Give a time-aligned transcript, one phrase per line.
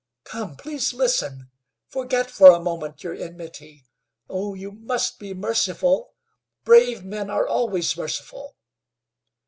[0.23, 1.51] Come, please listen!
[1.87, 3.85] Forget for a moment your enmity.
[4.27, 4.55] Oh!
[4.55, 6.15] you must be merciful!
[6.63, 8.55] Brave men are always merciful!"